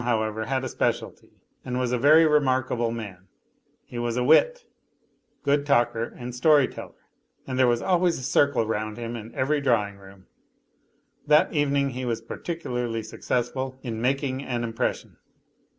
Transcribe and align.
however, 0.03 0.45
had 0.45 0.63
a 0.63 0.67
speciality 0.67 1.29
and 1.63 1.77
was 1.77 1.91
a 1.91 1.97
very 1.99 2.25
remarkabl 2.25 2.91
man; 2.91 3.27
he 3.85 3.99
was 3.99 4.17
a 4.17 4.23
wit, 4.23 4.65
good 5.43 5.63
talker 5.63 6.05
and 6.17 6.33
story 6.33 6.67
teller, 6.67 7.05
and 7.45 7.59
there 7.59 7.67
wa 7.67 7.77
always 7.85 8.17
a 8.17 8.23
circle 8.23 8.65
round 8.65 8.97
him 8.97 9.15
in 9.15 9.31
every 9.35 9.61
drawing 9.61 9.97
room. 9.97 10.25
That 11.27 11.51
evminj 11.51 11.91
he 11.91 12.03
was 12.05 12.19
particularly 12.19 13.03
successful 13.03 13.77
in 13.83 14.01
making 14.01 14.43
an 14.43 14.63
impression. 14.63 15.17